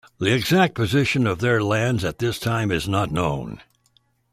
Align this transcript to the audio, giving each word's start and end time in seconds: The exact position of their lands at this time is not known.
The 0.17 0.33
exact 0.33 0.73
position 0.73 1.27
of 1.27 1.41
their 1.41 1.61
lands 1.61 2.03
at 2.03 2.17
this 2.17 2.39
time 2.39 2.71
is 2.71 2.89
not 2.89 3.11
known. 3.11 3.61